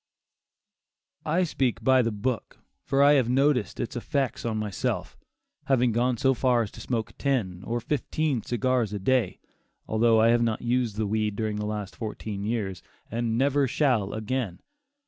[1.27, 5.15] I speak "by the book," for I have noticed its effects on myself,
[5.67, 9.39] having gone so far as to smoke ten or fifteen cigars a day,
[9.87, 14.13] although I have not used the weed during the last fourteen years, and never shall
[14.13, 14.61] again.